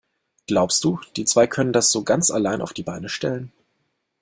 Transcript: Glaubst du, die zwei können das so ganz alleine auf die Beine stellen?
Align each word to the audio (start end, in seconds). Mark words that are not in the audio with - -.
Glaubst 0.47 0.83
du, 0.83 0.99
die 1.15 1.25
zwei 1.25 1.45
können 1.45 1.73
das 1.73 1.91
so 1.91 2.03
ganz 2.03 2.31
alleine 2.31 2.63
auf 2.63 2.73
die 2.73 2.81
Beine 2.81 3.07
stellen? 3.07 3.51